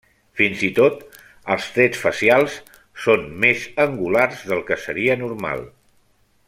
[0.37, 1.03] Fins i tot,
[1.55, 2.57] els trets facials
[3.05, 5.67] són més angulars del que seria normal.